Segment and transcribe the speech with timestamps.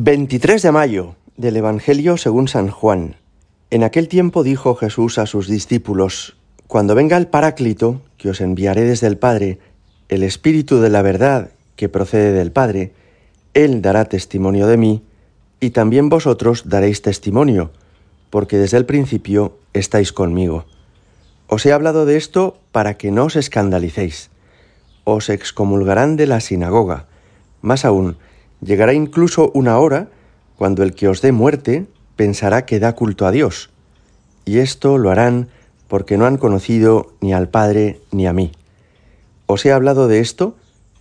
[0.00, 3.16] 23 de mayo del Evangelio según San Juan.
[3.70, 6.36] En aquel tiempo dijo Jesús a sus discípulos,
[6.68, 9.58] Cuando venga el Paráclito, que os enviaré desde el Padre,
[10.08, 12.92] el Espíritu de la verdad que procede del Padre,
[13.54, 15.02] Él dará testimonio de mí,
[15.58, 17.72] y también vosotros daréis testimonio,
[18.30, 20.66] porque desde el principio estáis conmigo.
[21.48, 24.30] Os he hablado de esto para que no os escandalicéis.
[25.02, 27.06] Os excomulgarán de la sinagoga.
[27.62, 28.16] Más aún,
[28.60, 30.08] Llegará incluso una hora
[30.56, 33.70] cuando el que os dé muerte pensará que da culto a Dios.
[34.44, 35.48] Y esto lo harán
[35.86, 38.52] porque no han conocido ni al Padre ni a mí.
[39.46, 40.56] Os he hablado de esto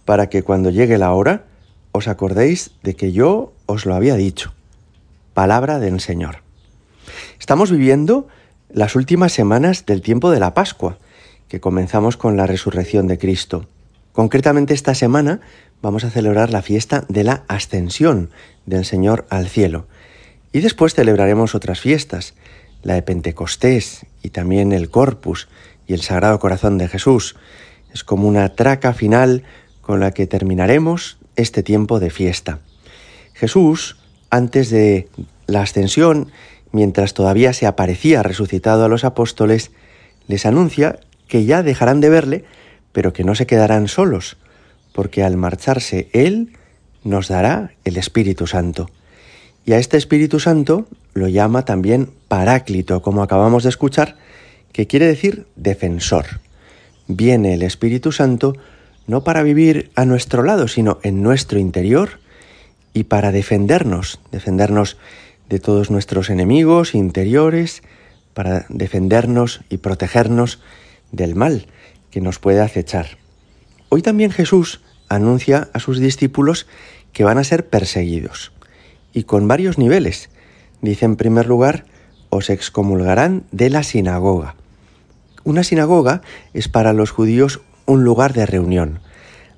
[0.05, 1.45] para que cuando llegue la hora
[1.91, 4.53] os acordéis de que yo os lo había dicho.
[5.33, 6.37] Palabra del Señor.
[7.39, 8.27] Estamos viviendo
[8.69, 10.97] las últimas semanas del tiempo de la Pascua,
[11.47, 13.65] que comenzamos con la resurrección de Cristo.
[14.17, 15.41] Concretamente esta semana
[15.79, 18.31] vamos a celebrar la fiesta de la ascensión
[18.65, 19.85] del Señor al cielo.
[20.51, 22.33] Y después celebraremos otras fiestas,
[22.81, 25.49] la de Pentecostés y también el Corpus
[25.85, 27.35] y el Sagrado Corazón de Jesús.
[27.93, 29.43] Es como una traca final
[29.81, 32.57] con la que terminaremos este tiempo de fiesta.
[33.35, 33.97] Jesús,
[34.31, 35.09] antes de
[35.45, 36.31] la ascensión,
[36.71, 39.69] mientras todavía se aparecía resucitado a los apóstoles,
[40.25, 42.45] les anuncia que ya dejarán de verle,
[42.97, 44.37] pero que no se quedarán solos,
[44.91, 46.53] porque al marcharse Él
[47.03, 48.89] nos dará el Espíritu Santo.
[49.67, 54.15] Y a este Espíritu Santo lo llama también Paráclito, como acabamos de escuchar,
[54.71, 56.25] que quiere decir defensor.
[57.07, 58.55] Viene el Espíritu Santo
[59.05, 62.19] no para vivir a nuestro lado, sino en nuestro interior
[62.95, 64.97] y para defendernos, defendernos
[65.49, 67.83] de todos nuestros enemigos interiores,
[68.33, 70.57] para defendernos y protegernos
[71.11, 71.67] del mal
[72.11, 73.17] que nos puede acechar.
[73.89, 76.67] Hoy también Jesús anuncia a sus discípulos
[77.13, 78.51] que van a ser perseguidos,
[79.13, 80.29] y con varios niveles.
[80.81, 81.85] Dice en primer lugar,
[82.29, 84.55] os excomulgarán de la sinagoga.
[85.43, 86.21] Una sinagoga
[86.53, 88.99] es para los judíos un lugar de reunión.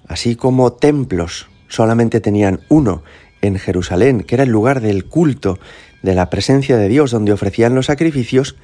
[0.08, 3.04] Así como templos solamente tenían uno
[3.42, 5.60] en Jerusalén, que era el lugar del culto,
[6.04, 8.56] de la presencia de Dios donde ofrecían los sacrificios,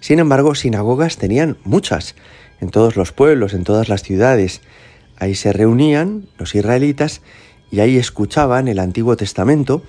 [0.00, 2.14] sin embargo, sinagogas tenían muchas,
[2.60, 4.60] en todos los pueblos, en todas las ciudades,
[5.20, 7.20] Ahí se reunían los israelitas
[7.70, 9.82] y ahí escuchaban el Antiguo Testamento,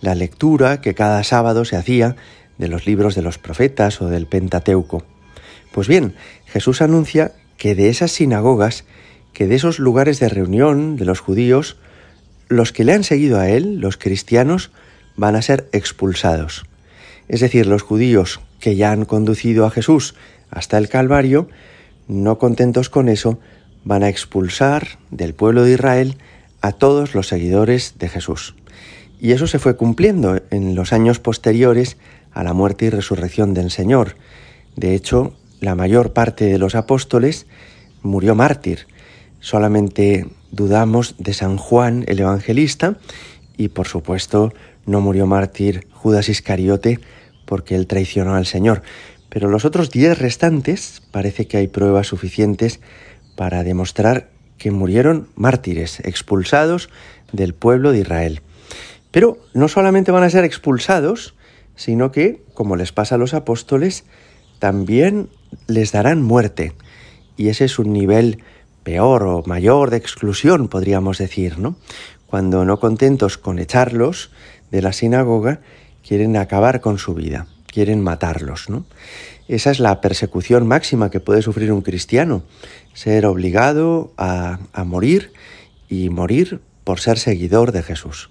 [0.00, 2.16] la lectura que cada sábado se hacía
[2.58, 5.04] de los libros de los profetas o del Pentateuco.
[5.70, 6.16] Pues bien,
[6.46, 8.84] Jesús anuncia que de esas sinagogas,
[9.32, 11.76] que de esos lugares de reunión de los judíos,
[12.48, 14.72] los que le han seguido a él, los cristianos,
[15.16, 16.66] van a ser expulsados.
[17.28, 20.16] Es decir, los judíos que ya han conducido a Jesús
[20.50, 21.48] hasta el Calvario,
[22.08, 23.38] no contentos con eso,
[23.84, 26.16] van a expulsar del pueblo de Israel
[26.60, 28.54] a todos los seguidores de Jesús.
[29.20, 31.96] Y eso se fue cumpliendo en los años posteriores
[32.32, 34.16] a la muerte y resurrección del Señor.
[34.76, 37.46] De hecho, la mayor parte de los apóstoles
[38.02, 38.86] murió mártir.
[39.40, 42.96] Solamente dudamos de San Juan el Evangelista
[43.56, 44.52] y por supuesto
[44.86, 47.00] no murió mártir Judas Iscariote
[47.44, 48.82] porque él traicionó al Señor.
[49.32, 52.80] Pero los otros diez restantes parece que hay pruebas suficientes
[53.34, 54.28] para demostrar
[54.58, 56.90] que murieron mártires, expulsados
[57.32, 58.42] del pueblo de Israel.
[59.10, 61.34] Pero no solamente van a ser expulsados,
[61.76, 64.04] sino que, como les pasa a los apóstoles,
[64.58, 65.30] también
[65.66, 66.74] les darán muerte.
[67.38, 68.42] Y ese es un nivel
[68.82, 71.76] peor o mayor de exclusión, podríamos decir, ¿no?
[72.26, 74.30] Cuando no contentos con echarlos
[74.70, 75.60] de la sinagoga,
[76.06, 78.84] quieren acabar con su vida, quieren matarlos, ¿no?
[79.48, 82.42] Esa es la persecución máxima que puede sufrir un cristiano,
[82.94, 85.32] ser obligado a, morir
[85.88, 88.30] y morir por ser seguidor de Jesús.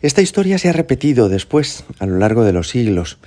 [0.00, 3.18] Esta historia se ha repetido después a lo largo de los siglos.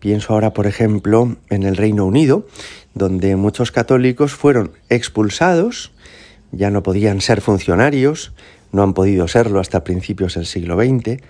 [0.00, 2.46] Pienso ahora, por ejemplo, en el Reino Unido,
[2.94, 5.92] donde muchos católicos fueron expulsados,
[6.50, 8.32] ya no podían ser funcionarios,
[8.72, 11.22] no han podido serlo hasta principios del siglo XX,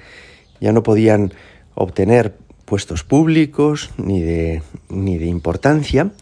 [0.61, 1.35] ya no podían
[1.75, 2.35] obtener
[2.65, 6.13] puestos públicos ni de, ni de importancia,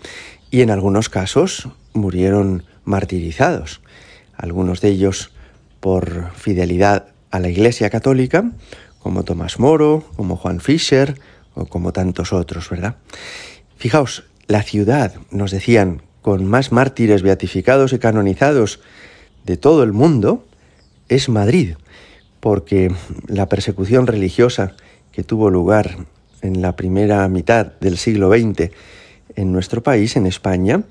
[0.50, 3.80] y en algunos casos murieron martirizados,
[4.36, 5.30] algunos de ellos
[5.80, 8.52] por fidelidad a la Iglesia Católica,
[8.98, 11.18] como Tomás Moro, como Juan Fischer
[11.54, 12.96] o como tantos otros, ¿verdad?
[13.76, 18.80] Fijaos, la ciudad, nos decían, con más mártires beatificados y canonizados
[19.44, 20.46] de todo el mundo,
[21.08, 21.74] es Madrid,
[22.40, 22.94] porque
[23.26, 24.76] la persecución religiosa
[25.10, 26.06] que tuvo lugar
[26.42, 28.70] en la primera mitad del siglo XX
[29.36, 30.82] en nuestro país, en España,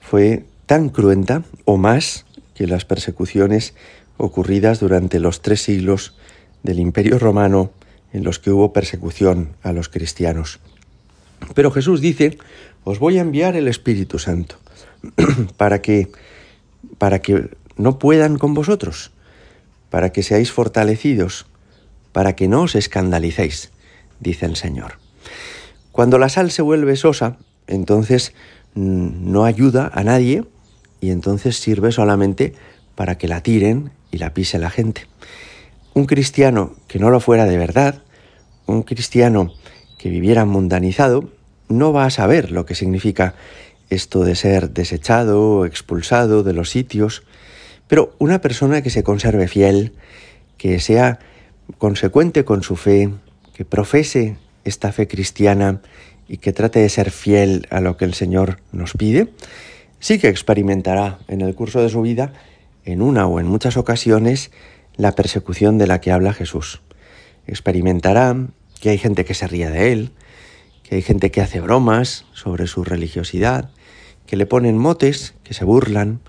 [0.00, 3.74] fue tan cruenta o más que las persecuciones
[4.16, 6.14] ocurridas durante los tres siglos
[6.62, 7.70] del Imperio Romano
[8.12, 10.60] en los que hubo persecución a los cristianos.
[11.54, 12.36] Pero Jesús dice,
[12.84, 14.56] os voy a enviar el Espíritu Santo
[15.56, 16.10] para que
[16.98, 19.10] para que no puedan con vosotros,
[19.90, 21.46] para que seáis fortalecidos,
[22.12, 23.70] para que no os escandalicéis,
[24.20, 24.98] dice el Señor.
[25.92, 28.32] Cuando la sal se vuelve sosa, entonces
[28.74, 30.44] mm, no ayuda a nadie
[31.00, 32.54] y entonces sirve solamente
[32.94, 35.06] para que la tiren y la pise la gente.
[35.94, 38.02] Un cristiano que no lo fuera de verdad,
[38.66, 39.52] un cristiano
[39.98, 41.30] que viviera mundanizado,
[41.68, 43.34] no va a saber lo que significa
[43.90, 47.22] esto de ser desechado, expulsado de los sitios,
[47.88, 49.94] pero una persona que se conserve fiel,
[50.56, 51.18] que sea
[51.78, 53.10] consecuente con su fe,
[53.58, 55.82] que profese esta fe cristiana
[56.28, 59.32] y que trate de ser fiel a lo que el Señor nos pide,
[59.98, 62.32] sí que experimentará en el curso de su vida,
[62.84, 64.52] en una o en muchas ocasiones,
[64.96, 66.82] la persecución de la que habla Jesús.
[67.48, 68.36] Experimentará
[68.80, 70.12] que hay gente que se ríe de él,
[70.84, 73.72] que hay gente que hace bromas sobre su religiosidad,
[74.24, 76.20] que le ponen motes, que se burlan,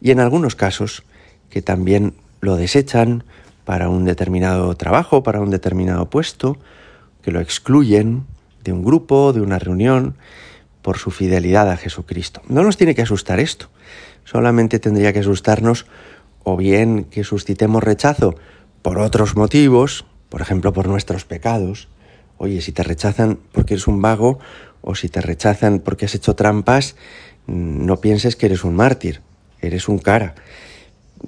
[0.00, 1.04] y en algunos casos
[1.48, 3.22] que también lo desechan
[3.64, 6.58] para un determinado trabajo, para un determinado puesto,
[7.22, 8.24] que lo excluyen
[8.64, 10.16] de un grupo, de una reunión,
[10.82, 12.42] por su fidelidad a Jesucristo.
[12.48, 13.68] No nos tiene que asustar esto,
[14.24, 15.86] solamente tendría que asustarnos
[16.44, 18.34] o bien que suscitemos rechazo
[18.82, 21.88] por otros motivos, por ejemplo por nuestros pecados.
[22.36, 24.40] Oye, si te rechazan porque eres un vago
[24.80, 26.96] o si te rechazan porque has hecho trampas,
[27.46, 29.20] no pienses que eres un mártir,
[29.60, 30.34] eres un cara.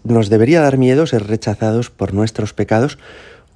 [0.02, 2.98] Nos debería dar miedo ser rechazados por nuestros pecados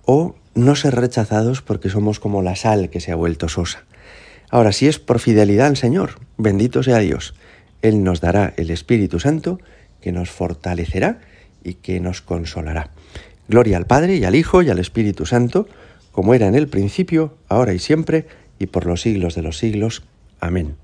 [0.04, 3.84] o no ser rechazados porque somos como la sal que se ha vuelto sosa.
[4.50, 7.34] Ahora, si es por fidelidad al Señor, bendito sea Dios,
[7.82, 9.60] Él nos dará el Espíritu Santo
[10.00, 11.20] que nos fortalecerá
[11.62, 12.90] y que nos consolará.
[13.48, 15.68] Gloria al Padre y al Hijo y al Espíritu Santo,
[16.12, 18.26] como era en el principio, ahora y siempre,
[18.58, 20.02] y por los siglos de los siglos.
[20.40, 20.76] Amén.